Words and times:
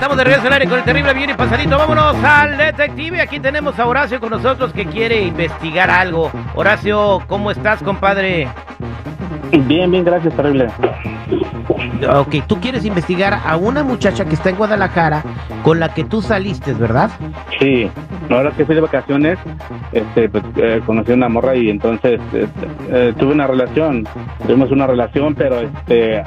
Estamos 0.00 0.16
de 0.16 0.24
regreso 0.24 0.46
al 0.46 0.54
aire 0.54 0.66
con 0.66 0.78
el 0.78 0.84
terrible 0.86 1.12
bien 1.12 1.28
y 1.28 1.34
pasadito. 1.34 1.76
Vámonos 1.76 2.16
al 2.24 2.56
detective. 2.56 3.20
Aquí 3.20 3.38
tenemos 3.38 3.78
a 3.78 3.86
Horacio 3.86 4.18
con 4.18 4.30
nosotros 4.30 4.72
que 4.72 4.86
quiere 4.86 5.20
investigar 5.24 5.90
algo. 5.90 6.30
Horacio, 6.54 7.22
¿cómo 7.26 7.50
estás, 7.50 7.82
compadre? 7.82 8.48
Bien, 9.50 9.90
bien, 9.90 10.02
gracias, 10.02 10.34
terrible. 10.34 10.68
Ok, 12.14 12.36
tú 12.46 12.58
quieres 12.60 12.86
investigar 12.86 13.42
a 13.44 13.58
una 13.58 13.84
muchacha 13.84 14.24
que 14.24 14.36
está 14.36 14.48
en 14.48 14.56
Guadalajara 14.56 15.22
con 15.62 15.78
la 15.78 15.92
que 15.92 16.04
tú 16.04 16.22
saliste, 16.22 16.72
¿verdad? 16.72 17.10
Sí, 17.58 17.90
ahora 18.30 18.52
que 18.52 18.64
fui 18.64 18.74
de 18.74 18.80
vacaciones, 18.80 19.38
este, 19.92 20.30
pues, 20.30 20.44
eh, 20.56 20.80
conocí 20.86 21.12
a 21.12 21.14
una 21.14 21.28
morra 21.28 21.54
y 21.56 21.68
entonces 21.68 22.18
este, 22.32 22.48
eh, 22.90 23.12
tuve 23.18 23.34
una 23.34 23.46
relación. 23.46 24.08
Tuvimos 24.46 24.70
una 24.70 24.86
relación, 24.86 25.34
pero 25.34 25.60
este, 25.60 26.22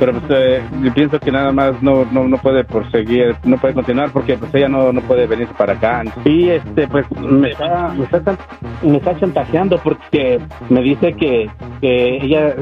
pero 0.00 0.12
pues, 0.18 0.24
eh, 0.30 0.62
pienso 0.94 1.20
que 1.20 1.30
nada 1.30 1.52
más 1.52 1.80
no, 1.82 2.06
no, 2.06 2.26
no 2.26 2.38
puede 2.38 2.64
proseguir, 2.64 3.36
no 3.44 3.58
puede 3.58 3.74
continuar 3.74 4.10
porque 4.10 4.36
pues 4.38 4.52
ella 4.54 4.68
no, 4.68 4.92
no 4.92 5.02
puede 5.02 5.26
venir 5.26 5.46
para 5.58 5.74
acá. 5.74 6.02
Y 6.24 6.48
este, 6.48 6.88
pues 6.88 7.04
me 7.20 7.50
está, 7.50 7.88
me 7.88 8.04
está, 8.04 8.38
me 8.82 8.96
está 8.96 9.20
chantajeando 9.20 9.78
porque 9.78 10.40
me 10.70 10.80
dice 10.80 11.12
que, 11.12 11.50
que 11.82 12.16
ella 12.24 12.54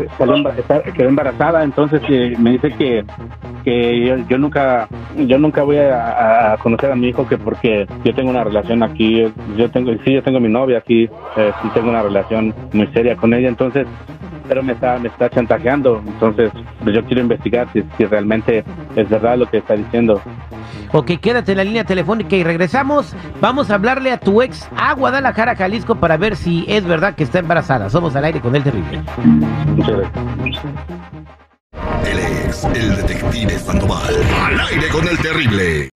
quedó 0.96 1.08
embarazada, 1.08 1.62
entonces 1.62 2.02
eh, 2.08 2.34
me 2.38 2.50
dice 2.50 2.70
que, 2.72 3.04
que 3.64 4.04
yo, 4.04 4.16
yo 4.28 4.36
nunca 4.36 4.88
yo 5.16 5.38
nunca 5.38 5.62
voy 5.62 5.76
a, 5.76 6.56
conocer 6.60 6.90
a 6.90 6.96
mi 6.96 7.08
hijo 7.08 7.26
que 7.28 7.38
porque 7.38 7.86
yo 8.04 8.14
tengo 8.14 8.30
una 8.30 8.42
relación 8.42 8.82
aquí, 8.82 9.24
yo 9.56 9.70
tengo 9.70 9.92
sí 10.04 10.14
yo 10.14 10.22
tengo 10.24 10.40
mi 10.40 10.48
novia 10.48 10.78
aquí, 10.78 11.08
eh, 11.36 11.52
tengo 11.72 11.90
una 11.90 12.02
relación 12.02 12.52
muy 12.72 12.88
seria 12.88 13.14
con 13.14 13.32
ella, 13.32 13.48
entonces 13.48 13.86
pero 14.48 14.62
me 14.62 14.72
está 14.72 14.98
me 14.98 15.08
está 15.08 15.28
chantajeando, 15.28 16.02
entonces 16.06 16.50
pues, 16.82 16.94
yo 16.94 17.04
quiero 17.04 17.22
investigar 17.22 17.68
si, 17.72 17.84
si 17.96 18.04
realmente 18.06 18.64
es 18.96 19.08
verdad 19.08 19.36
lo 19.36 19.46
que 19.46 19.58
está 19.58 19.74
diciendo. 19.74 20.20
Ok, 20.92 21.12
quédate 21.20 21.52
en 21.52 21.58
la 21.58 21.64
línea 21.64 21.84
telefónica 21.84 22.34
y 22.36 22.44
regresamos. 22.44 23.14
Vamos 23.40 23.70
a 23.70 23.74
hablarle 23.74 24.10
a 24.10 24.18
tu 24.18 24.40
ex 24.42 24.68
a 24.76 24.94
Guadalajara, 24.94 25.54
Jalisco, 25.54 25.96
para 25.96 26.16
ver 26.16 26.36
si 26.36 26.64
es 26.68 26.84
verdad 26.84 27.14
que 27.14 27.24
está 27.24 27.40
embarazada. 27.40 27.90
Somos 27.90 28.16
al 28.16 28.24
aire 28.24 28.40
con 28.40 28.56
el 28.56 28.62
terrible. 28.62 29.02
Muchas 29.76 29.96
gracias. 29.96 30.64
Él 32.06 32.18
es 32.18 32.64
el 32.64 32.96
detective 32.96 33.58
Sandoval. 33.58 34.14
Al 34.46 34.60
aire 34.60 34.88
con 34.88 35.06
el 35.06 35.18
terrible. 35.18 35.90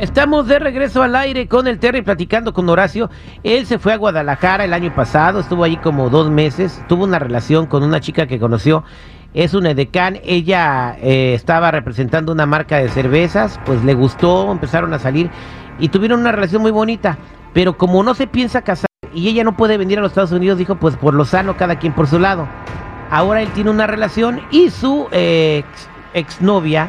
Estamos 0.00 0.48
de 0.48 0.58
regreso 0.58 1.02
al 1.02 1.14
aire 1.14 1.46
con 1.46 1.66
el 1.66 1.78
Terry 1.78 2.00
platicando 2.00 2.54
con 2.54 2.66
Horacio. 2.70 3.10
Él 3.42 3.66
se 3.66 3.78
fue 3.78 3.92
a 3.92 3.98
Guadalajara 3.98 4.64
el 4.64 4.72
año 4.72 4.94
pasado, 4.94 5.40
estuvo 5.40 5.62
allí 5.62 5.76
como 5.76 6.08
dos 6.08 6.30
meses, 6.30 6.82
tuvo 6.88 7.04
una 7.04 7.18
relación 7.18 7.66
con 7.66 7.82
una 7.82 8.00
chica 8.00 8.26
que 8.26 8.40
conoció. 8.40 8.82
Es 9.34 9.52
una 9.52 9.72
edecán, 9.72 10.18
ella 10.24 10.96
eh, 11.02 11.34
estaba 11.34 11.70
representando 11.70 12.32
una 12.32 12.46
marca 12.46 12.78
de 12.78 12.88
cervezas, 12.88 13.60
pues 13.66 13.84
le 13.84 13.92
gustó, 13.92 14.50
empezaron 14.50 14.94
a 14.94 14.98
salir 14.98 15.30
y 15.78 15.90
tuvieron 15.90 16.20
una 16.20 16.32
relación 16.32 16.62
muy 16.62 16.70
bonita. 16.70 17.18
Pero 17.52 17.76
como 17.76 18.02
no 18.02 18.14
se 18.14 18.26
piensa 18.26 18.62
casar 18.62 18.88
y 19.12 19.28
ella 19.28 19.44
no 19.44 19.54
puede 19.54 19.76
venir 19.76 19.98
a 19.98 20.00
los 20.00 20.12
Estados 20.12 20.32
Unidos, 20.32 20.56
dijo 20.56 20.76
pues 20.76 20.96
por 20.96 21.12
lo 21.12 21.26
sano 21.26 21.58
cada 21.58 21.78
quien 21.78 21.92
por 21.92 22.06
su 22.06 22.18
lado. 22.18 22.48
Ahora 23.10 23.42
él 23.42 23.50
tiene 23.50 23.68
una 23.68 23.86
relación 23.86 24.40
y 24.50 24.70
su 24.70 25.08
eh, 25.12 25.62
ex, 25.62 25.90
exnovia 26.14 26.88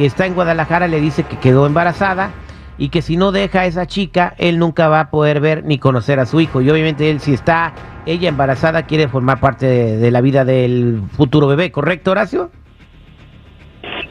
que 0.00 0.06
está 0.06 0.24
en 0.24 0.32
Guadalajara 0.32 0.88
le 0.88 0.98
dice 0.98 1.24
que 1.24 1.36
quedó 1.36 1.66
embarazada 1.66 2.30
y 2.78 2.88
que 2.88 3.02
si 3.02 3.18
no 3.18 3.32
deja 3.32 3.60
a 3.60 3.66
esa 3.66 3.84
chica, 3.84 4.32
él 4.38 4.58
nunca 4.58 4.88
va 4.88 5.00
a 5.00 5.10
poder 5.10 5.40
ver 5.40 5.62
ni 5.66 5.76
conocer 5.76 6.18
a 6.20 6.24
su 6.24 6.40
hijo. 6.40 6.62
Y 6.62 6.70
obviamente 6.70 7.10
él, 7.10 7.20
si 7.20 7.34
está 7.34 7.74
ella 8.06 8.30
embarazada, 8.30 8.84
quiere 8.84 9.08
formar 9.08 9.40
parte 9.40 9.66
de, 9.66 9.98
de 9.98 10.10
la 10.10 10.22
vida 10.22 10.46
del 10.46 11.02
futuro 11.12 11.48
bebé, 11.48 11.70
¿correcto, 11.70 12.12
Horacio? 12.12 12.50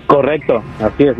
Correcto, 0.05 0.61
así 0.79 1.05
es. 1.05 1.17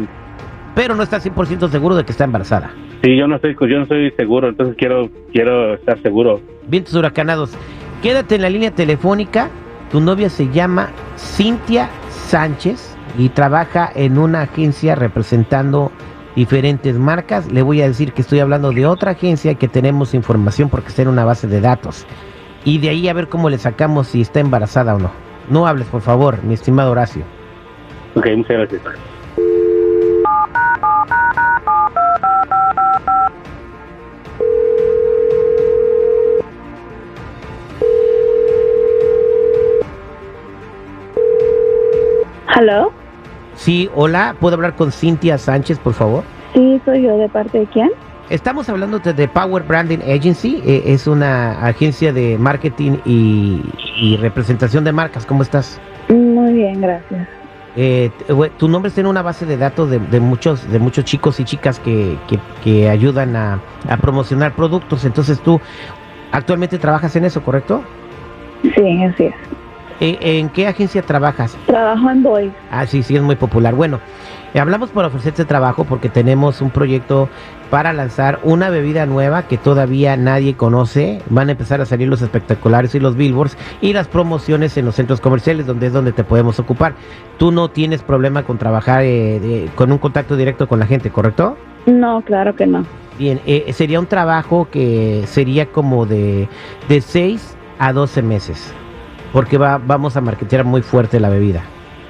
Pero 0.75 0.93
no 0.93 1.01
está 1.01 1.17
100% 1.17 1.67
seguro 1.69 1.95
de 1.95 2.05
que 2.05 2.11
está 2.11 2.25
embarazada. 2.25 2.71
Sí, 3.01 3.17
yo 3.17 3.27
no 3.27 3.37
estoy 3.37 3.55
yo 3.59 3.77
no 3.77 3.83
estoy 3.83 4.11
seguro, 4.11 4.49
entonces 4.49 4.75
quiero 4.77 5.09
quiero 5.33 5.73
estar 5.73 5.99
seguro. 6.03 6.41
Vientos 6.67 6.93
huracanados. 6.93 7.57
Quédate 8.03 8.35
en 8.35 8.43
la 8.43 8.51
línea 8.51 8.69
telefónica. 8.69 9.49
Tu 9.91 9.99
novia 9.99 10.29
se 10.29 10.47
llama 10.49 10.91
Cintia 11.17 11.89
Sánchez 12.09 12.88
y 13.17 13.29
trabaja 13.29 13.89
en 13.93 14.17
una 14.17 14.41
agencia 14.41 14.95
representando 14.95 15.91
diferentes 16.35 16.95
marcas. 16.97 17.51
Le 17.51 17.61
voy 17.61 17.81
a 17.81 17.87
decir 17.87 18.13
que 18.13 18.21
estoy 18.21 18.39
hablando 18.39 18.71
de 18.71 18.85
otra 18.85 19.11
agencia 19.11 19.55
que 19.55 19.67
tenemos 19.67 20.13
información 20.13 20.69
porque 20.69 20.89
está 20.89 21.01
en 21.01 21.09
una 21.09 21.25
base 21.25 21.47
de 21.47 21.61
datos. 21.61 22.05
Y 22.65 22.79
de 22.79 22.89
ahí 22.89 23.07
a 23.07 23.13
ver 23.13 23.27
cómo 23.27 23.49
le 23.49 23.57
sacamos 23.57 24.07
si 24.07 24.21
está 24.21 24.39
embarazada 24.39 24.95
o 24.95 24.99
no. 24.99 25.11
No 25.49 25.65
hables, 25.65 25.87
por 25.87 26.01
favor, 26.01 26.43
mi 26.43 26.53
estimado 26.53 26.91
Horacio. 26.91 27.23
Ok, 28.15 28.27
muchas 28.35 28.57
gracias. 28.57 28.81
¿Aló? 42.47 42.98
Sí, 43.59 43.89
hola, 43.93 44.35
¿puedo 44.39 44.55
hablar 44.55 44.75
con 44.75 44.89
Cintia 44.93 45.37
Sánchez, 45.37 45.79
por 45.79 45.93
favor? 45.93 46.23
Sí, 46.53 46.81
soy 46.85 47.03
yo. 47.03 47.17
¿De 47.17 47.27
parte 47.27 47.59
de 47.59 47.67
quién? 47.67 47.89
Estamos 48.29 48.69
hablando 48.69 48.99
de, 48.99 49.27
Power 49.27 49.63
Branding 49.63 49.97
Agency, 49.99 50.61
eh, 50.65 50.83
es 50.85 51.07
una 51.07 51.65
agencia 51.67 52.13
de 52.13 52.37
marketing 52.37 52.99
y, 53.03 53.61
y 53.99 54.15
representación 54.17 54.85
de 54.85 54.93
marcas. 54.93 55.25
¿Cómo 55.25 55.43
estás? 55.43 55.77
Muy 56.07 56.53
bien, 56.53 56.79
gracias. 56.79 57.27
Eh, 57.75 58.11
tu 58.57 58.69
nombre 58.69 58.87
está 58.89 59.01
en 59.01 59.07
una 59.07 59.21
base 59.23 59.45
de 59.45 59.57
datos 59.57 59.89
de, 59.89 59.99
de 59.99 60.19
muchos 60.21 60.69
de 60.71 60.79
muchos 60.79 61.03
chicos 61.05 61.39
y 61.39 61.43
chicas 61.43 61.79
que, 61.79 62.17
que- 62.27 62.39
que 62.63 62.89
ayudan 62.89 63.35
a, 63.35 63.59
a 63.89 63.97
promocionar 63.97 64.53
productos. 64.53 65.03
Entonces 65.05 65.39
tú 65.41 65.59
actualmente 66.31 66.77
trabajas 66.79 67.15
en 67.17 67.25
eso, 67.25 67.41
¿correcto? 67.43 67.83
Sí, 68.63 69.03
así 69.03 69.25
es. 69.25 69.35
¿En 69.99 70.49
qué 70.49 70.67
agencia 70.67 71.01
trabajas? 71.01 71.57
Trabajo 71.65 72.09
en 72.09 72.23
Boys. 72.23 72.51
Ah, 72.71 72.85
sí, 72.85 73.03
sí, 73.03 73.15
es 73.17 73.21
muy 73.21 73.35
popular. 73.35 73.75
Bueno, 73.75 73.99
hablamos 74.57 74.89
por 74.91 75.03
ofrecerte 75.03 75.43
trabajo 75.45 75.83
porque 75.83 76.07
tenemos 76.07 76.61
un 76.61 76.69
proyecto 76.69 77.27
para 77.69 77.91
lanzar 77.93 78.39
una 78.43 78.69
bebida 78.69 79.05
nueva 79.05 79.43
que 79.43 79.57
todavía 79.57 80.15
nadie 80.15 80.55
conoce. 80.55 81.21
Van 81.29 81.49
a 81.49 81.51
empezar 81.51 81.81
a 81.81 81.85
salir 81.85 82.07
los 82.07 82.21
espectaculares 82.21 82.95
y 82.95 82.99
los 83.01 83.15
billboards 83.17 83.57
y 83.81 83.91
las 83.93 84.07
promociones 84.07 84.77
en 84.77 84.85
los 84.85 84.95
centros 84.95 85.19
comerciales, 85.19 85.67
donde 85.67 85.87
es 85.87 85.93
donde 85.93 86.13
te 86.13 86.23
podemos 86.23 86.59
ocupar. 86.59 86.93
Tú 87.37 87.51
no 87.51 87.69
tienes 87.69 88.01
problema 88.01 88.43
con 88.43 88.57
trabajar 88.57 89.03
eh, 89.03 89.39
de- 89.39 89.69
con 89.75 89.91
un 89.91 89.97
contacto 89.97 90.37
directo 90.37 90.67
con 90.67 90.79
la 90.79 90.85
gente, 90.87 91.09
¿correcto? 91.09 91.57
No, 91.85 92.21
claro 92.21 92.55
que 92.55 92.65
no. 92.65 92.85
Bien, 93.17 93.41
eh, 93.45 93.71
sería 93.73 93.99
un 93.99 94.05
trabajo 94.07 94.69
que 94.71 95.23
sería 95.27 95.65
como 95.65 96.05
de, 96.05 96.47
de 96.87 97.01
6 97.01 97.57
a 97.79 97.91
12 97.91 98.21
meses, 98.21 98.73
porque 99.33 99.57
va, 99.57 99.77
vamos 99.77 100.15
a 100.17 100.21
marketear 100.21 100.63
muy 100.65 100.81
fuerte 100.81 101.19
la 101.19 101.29
bebida. 101.29 101.61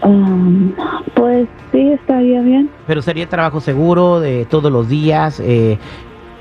Um, 0.03 0.71
pues 1.13 1.47
sí, 1.71 1.91
estaría 1.91 2.41
bien. 2.41 2.69
Pero 2.87 3.01
sería 3.01 3.27
trabajo 3.27 3.59
seguro 3.59 4.19
de 4.19 4.45
todos 4.45 4.71
los 4.71 4.87
días, 4.87 5.39
eh, 5.41 5.77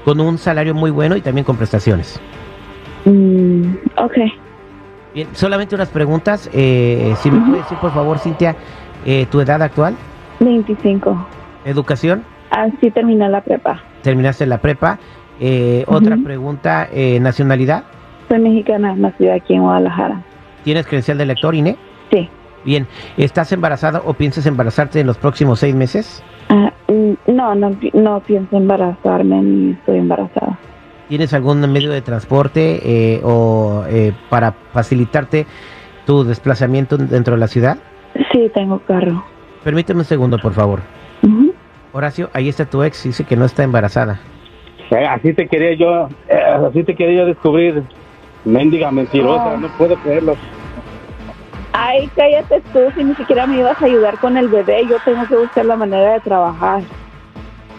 con 0.04 0.20
un 0.20 0.38
salario 0.38 0.74
muy 0.74 0.90
bueno 0.90 1.16
y 1.16 1.20
también 1.20 1.44
con 1.44 1.56
prestaciones. 1.56 2.20
Mm, 3.04 3.74
ok. 3.96 4.12
Bien, 5.14 5.28
solamente 5.32 5.74
unas 5.74 5.88
preguntas. 5.88 6.48
eh, 6.52 7.14
si 7.18 7.30
me 7.30 7.38
Ujú. 7.38 7.46
puedes 7.50 7.64
decir, 7.64 7.78
por 7.78 7.92
favor, 7.92 8.18
Cintia, 8.18 8.54
eh, 9.04 9.26
tu 9.30 9.40
edad 9.40 9.60
actual, 9.62 9.96
25. 10.40 11.26
educación, 11.64 12.22
Así 12.50 12.90
terminé 12.90 13.28
la 13.28 13.40
prepa. 13.40 13.82
terminaste 14.02 14.46
la 14.46 14.58
prepa. 14.58 14.98
Eh, 15.40 15.84
Otra 15.86 16.16
pregunta, 16.16 16.88
eh, 16.92 17.18
nacionalidad, 17.20 17.84
Soy 18.28 18.38
mexicana, 18.40 18.94
nacida 18.94 19.34
aquí 19.34 19.54
en 19.54 19.62
Guadalajara. 19.62 20.22
¿Tienes 20.64 20.86
credencial 20.86 21.18
de 21.18 21.26
lector, 21.26 21.54
INE? 21.54 21.76
Sí. 22.10 22.28
Bien, 22.64 22.86
¿estás 23.16 23.52
embarazada 23.52 24.02
o 24.04 24.14
piensas 24.14 24.46
embarazarte 24.46 25.00
en 25.00 25.06
los 25.06 25.16
próximos 25.16 25.60
seis 25.60 25.74
meses? 25.74 26.22
Ah, 26.48 26.72
mm, 26.88 27.32
no, 27.32 27.54
no, 27.54 27.76
no 27.92 28.20
pienso 28.20 28.56
embarazarme 28.56 29.42
ni 29.42 29.72
estoy 29.72 29.98
embarazada. 29.98 30.58
¿Tienes 31.08 31.32
algún 31.32 31.60
medio 31.72 31.90
de 31.90 32.02
transporte 32.02 32.80
eh, 32.84 33.20
o 33.24 33.84
eh, 33.88 34.12
para 34.28 34.52
facilitarte 34.72 35.46
tu 36.04 36.24
desplazamiento 36.24 36.98
dentro 36.98 37.34
de 37.34 37.40
la 37.40 37.48
ciudad? 37.48 37.78
Sí, 38.32 38.50
tengo 38.52 38.80
carro. 38.80 39.24
Permíteme 39.64 40.00
un 40.00 40.04
segundo, 40.04 40.38
por 40.38 40.52
favor. 40.52 40.80
Horacio, 41.92 42.30
ahí 42.32 42.48
está 42.48 42.66
tu 42.66 42.82
ex, 42.82 43.04
dice 43.04 43.24
que 43.24 43.36
no 43.36 43.44
está 43.44 43.62
embarazada. 43.64 44.20
Eh, 44.90 45.06
así 45.06 45.32
te 45.32 45.48
quería 45.48 45.74
yo, 45.74 46.08
eh, 46.28 46.40
así 46.68 46.84
te 46.84 46.94
quería 46.94 47.22
yo 47.22 47.26
descubrir. 47.26 47.82
Mendiga 48.48 48.90
mentirosa, 48.90 49.54
Oh. 49.54 49.58
no 49.58 49.68
puedo 49.76 49.94
creerlo. 49.96 50.34
Ay, 51.72 52.08
cállate 52.16 52.62
tú, 52.72 52.80
si 52.96 53.04
ni 53.04 53.14
siquiera 53.14 53.46
me 53.46 53.58
ibas 53.58 53.80
a 53.80 53.84
ayudar 53.84 54.18
con 54.18 54.36
el 54.36 54.48
bebé, 54.48 54.86
yo 54.88 54.96
tengo 55.04 55.26
que 55.26 55.36
buscar 55.36 55.66
la 55.66 55.76
manera 55.76 56.14
de 56.14 56.20
trabajar. 56.20 56.80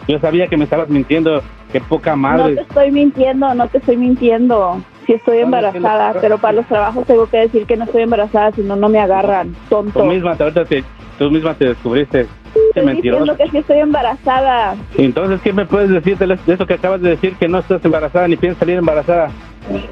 Yo 0.07 0.19
sabía 0.19 0.47
que 0.47 0.57
me 0.57 0.63
estabas 0.65 0.89
mintiendo, 0.89 1.41
qué 1.71 1.81
poca 1.81 2.11
No 2.11 2.17
madre. 2.17 2.55
te 2.55 2.61
estoy 2.61 2.91
mintiendo, 2.91 3.53
no 3.55 3.67
te 3.67 3.79
estoy 3.79 3.97
mintiendo. 3.97 4.81
Sí 5.05 5.13
estoy 5.13 5.39
embarazada, 5.39 6.13
pero 6.21 6.37
para 6.37 6.53
los 6.53 6.67
trabajos 6.67 7.05
tengo 7.07 7.25
que 7.27 7.37
decir 7.37 7.65
que 7.65 7.75
no 7.75 7.85
estoy 7.85 8.03
embarazada, 8.03 8.51
si 8.51 8.61
no, 8.61 8.75
no 8.75 8.89
me 8.89 8.99
agarran. 8.99 9.55
Tonto. 9.69 9.99
Tú 9.99 10.05
misma, 10.05 10.35
te, 10.35 10.43
ahorita 10.43 10.65
te, 10.65 10.83
tú 11.17 11.31
misma 11.31 11.55
te 11.55 11.65
descubriste. 11.69 12.27
Qué 12.53 12.79
Estoy 12.79 12.95
diciendo 12.95 13.35
que 13.35 13.47
sí 13.49 13.57
estoy 13.57 13.79
embarazada. 13.79 14.75
Entonces, 14.97 15.41
¿qué 15.41 15.51
me 15.51 15.65
puedes 15.65 15.89
decir 15.89 16.17
de 16.17 16.27
de 16.27 16.53
eso 16.53 16.65
que 16.67 16.75
acabas 16.75 17.01
de 17.01 17.09
decir? 17.11 17.35
Que 17.37 17.47
no 17.47 17.57
estás 17.59 17.83
embarazada 17.83 18.27
ni 18.27 18.37
piensas 18.37 18.59
salir 18.59 18.77
embarazada. 18.77 19.29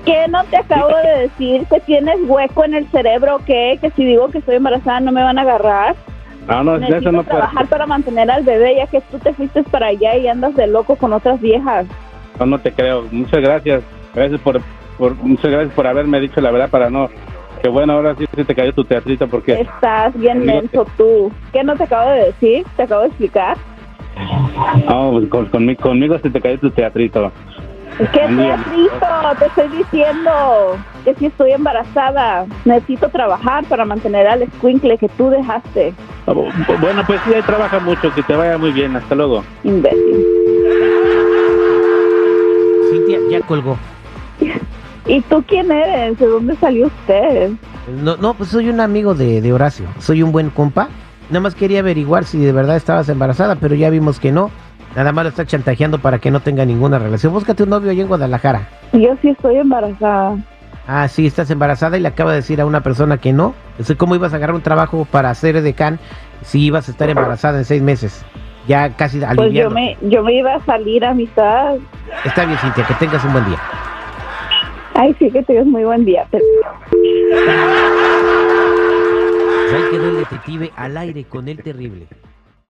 ¿Qué 0.05 0.27
no 0.29 0.43
te 0.45 0.57
acabo 0.57 0.87
de 0.87 1.21
decir? 1.21 1.65
¿Que 1.67 1.79
tienes 1.81 2.17
hueco 2.27 2.65
en 2.65 2.73
el 2.73 2.87
cerebro 2.87 3.39
qué? 3.45 3.77
¿Que 3.81 3.91
si 3.91 4.05
digo 4.05 4.29
que 4.29 4.39
estoy 4.39 4.55
embarazada 4.55 4.99
no 4.99 5.11
me 5.11 5.23
van 5.23 5.37
a 5.37 5.41
agarrar? 5.41 5.95
No, 6.47 6.63
no, 6.63 6.77
Necesito 6.77 6.99
eso 6.99 7.11
no 7.11 7.23
puede 7.23 7.37
trabajar 7.37 7.67
para 7.67 7.85
mantener 7.85 8.31
al 8.31 8.43
bebé 8.43 8.75
ya 8.77 8.87
que 8.87 9.01
tú 9.01 9.19
te 9.19 9.33
fuiste 9.33 9.63
para 9.63 9.87
allá 9.87 10.15
y 10.15 10.27
andas 10.27 10.55
de 10.55 10.67
loco 10.67 10.95
con 10.95 11.13
otras 11.13 11.41
viejas. 11.41 11.85
No, 12.39 12.45
no 12.45 12.59
te 12.59 12.71
creo. 12.71 13.05
Muchas 13.11 13.41
gracias. 13.41 13.83
Gracias 14.15 14.39
por, 14.41 14.61
por, 14.97 15.15
muchas 15.15 15.51
gracias 15.51 15.73
por 15.73 15.85
haberme 15.85 16.19
dicho 16.19 16.39
la 16.39 16.51
verdad 16.51 16.69
para 16.69 16.89
no. 16.89 17.09
Que 17.61 17.69
bueno, 17.69 17.93
ahora 17.93 18.15
sí 18.15 18.25
se 18.33 18.45
te 18.45 18.55
cayó 18.55 18.73
tu 18.73 18.85
teatrito 18.85 19.27
porque. 19.27 19.61
Estás 19.61 20.17
bien 20.17 20.45
menso 20.45 20.85
tú. 20.95 21.31
¿Qué 21.51 21.63
no 21.63 21.75
te 21.75 21.83
acabo 21.83 22.09
de 22.11 22.25
decir? 22.25 22.65
¿Te 22.75 22.83
acabo 22.83 23.01
de 23.01 23.07
explicar? 23.07 23.57
No, 24.87 25.11
pues 25.11 25.27
con, 25.27 25.45
conmigo, 25.47 25.81
conmigo 25.81 26.17
se 26.19 26.29
te 26.29 26.39
cayó 26.39 26.59
tu 26.59 26.69
teatrito. 26.71 27.31
¿Qué 28.13 28.21
Amiga. 28.21 28.55
teatrito? 28.57 29.07
Te 29.39 29.45
estoy 29.47 29.77
diciendo 29.77 30.77
que 31.03 31.15
si 31.15 31.25
estoy 31.27 31.51
embarazada. 31.51 32.45
Necesito 32.65 33.09
trabajar 33.09 33.65
para 33.65 33.85
mantener 33.85 34.27
al 34.27 34.47
squinkle 34.57 34.97
que 34.97 35.09
tú 35.09 35.29
dejaste. 35.29 35.93
Ah, 36.27 36.33
bu- 36.33 36.51
bu- 36.67 36.79
Bueno, 36.79 37.03
pues 37.07 37.19
sí, 37.25 37.33
ahí 37.33 37.41
trabaja 37.41 37.79
mucho. 37.79 38.13
Que 38.13 38.21
te 38.23 38.35
vaya 38.35 38.57
muy 38.57 38.71
bien. 38.71 38.95
Hasta 38.95 39.15
luego. 39.15 39.43
Imbécil. 39.63 40.25
Cintia 42.91 43.19
ya 43.29 43.41
colgó. 43.41 43.77
¿Y 45.07 45.21
tú 45.21 45.43
quién 45.47 45.71
eres? 45.71 46.19
¿De 46.19 46.25
dónde 46.27 46.55
salió 46.57 46.87
usted? 46.87 47.51
No, 48.03 48.17
no, 48.17 48.33
pues 48.33 48.49
soy 48.49 48.69
un 48.69 48.79
amigo 48.81 49.13
de, 49.15 49.41
de 49.41 49.53
Horacio. 49.53 49.85
Soy 49.99 50.21
un 50.21 50.31
buen 50.31 50.49
compa. 50.49 50.89
Nada 51.29 51.39
más 51.41 51.55
quería 51.55 51.79
averiguar 51.79 52.25
si 52.25 52.37
de 52.39 52.51
verdad 52.51 52.75
estabas 52.75 53.09
embarazada, 53.09 53.55
pero 53.55 53.75
ya 53.75 53.89
vimos 53.89 54.19
que 54.19 54.31
no. 54.31 54.49
Nada 54.95 55.11
más 55.11 55.25
lo 55.25 55.29
está 55.29 55.45
chantajeando 55.45 55.99
para 55.99 56.17
que 56.19 56.31
no 56.31 56.39
tenga 56.39 56.65
ninguna 56.65 56.97
relación. 56.97 57.33
Búscate 57.33 57.63
un 57.63 57.69
novio 57.69 57.91
allá 57.91 58.01
en 58.01 58.07
Guadalajara. 58.07 58.67
Yo 58.93 59.15
sí 59.21 59.29
estoy 59.29 59.57
embarazada. 59.57 60.37
Ah, 60.87 61.07
sí, 61.07 61.27
estás 61.27 61.51
embarazada 61.51 61.97
y 61.97 62.01
le 62.01 62.07
acaba 62.07 62.31
de 62.31 62.37
decir 62.37 62.61
a 62.61 62.65
una 62.65 62.81
persona 62.81 63.17
que 63.17 63.33
no. 63.33 63.53
Entonces, 63.71 63.97
¿cómo 63.97 64.15
ibas 64.15 64.33
a 64.33 64.37
agarrar 64.37 64.55
un 64.55 64.61
trabajo 64.61 65.05
para 65.11 65.33
ser 65.35 65.61
decán 65.61 65.99
si 66.43 66.61
ibas 66.65 66.87
a 66.87 66.91
estar 66.91 67.09
embarazada 67.09 67.57
en 67.59 67.65
seis 67.65 67.81
meses? 67.81 68.23
Ya 68.67 68.89
casi 68.95 69.19
Pues 69.35 69.53
yo 69.53 69.69
me, 69.69 69.97
yo 70.01 70.23
me 70.23 70.33
iba 70.33 70.55
a 70.55 70.65
salir 70.65 71.05
a 71.05 71.13
mitad. 71.13 71.75
Está 72.25 72.45
bien, 72.45 72.57
Cintia, 72.59 72.85
que 72.85 72.93
tengas 72.95 73.23
un 73.23 73.33
buen 73.33 73.45
día. 73.45 73.57
Ay, 74.95 75.15
sí, 75.19 75.29
que 75.29 75.43
tengas 75.43 75.65
muy 75.67 75.83
buen 75.83 76.05
día. 76.05 76.25
Te- 76.31 76.41
Pues 79.69 79.73
ahí 79.73 79.83
quedó 79.91 80.09
el 80.09 80.17
detective 80.17 80.71
al 80.75 80.97
aire 80.97 81.23
con 81.25 81.47
el 81.49 81.61
terrible. 81.61 82.07